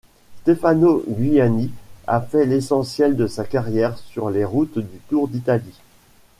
Stefano 0.41 1.03
Giuliani 1.07 1.69
a 2.07 2.21
fait 2.21 2.47
l'essentiel 2.47 3.15
de 3.15 3.27
sa 3.27 3.45
carrière 3.45 3.99
sur 3.99 4.31
les 4.31 4.43
routes 4.43 4.79
du 4.79 4.97
Tour 5.09 5.27
d'Italie. 5.27 5.79